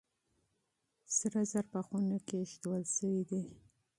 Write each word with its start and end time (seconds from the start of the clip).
سره 1.17 1.39
زر 1.51 1.65
په 1.73 1.79
خونه 1.87 2.17
کې 2.27 2.35
ايښودل 2.41 2.83
شوي 2.95 3.21
دي. 3.29 3.43